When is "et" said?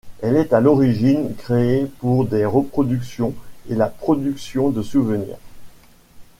3.69-3.75